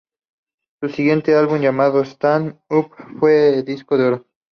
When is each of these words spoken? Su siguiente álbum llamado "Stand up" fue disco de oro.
Su 0.81 0.89
siguiente 0.89 1.35
álbum 1.35 1.59
llamado 1.59 2.03
"Stand 2.03 2.57
up" 2.71 2.89
fue 3.19 3.61
disco 3.61 3.99
de 3.99 4.05
oro. 4.05 4.25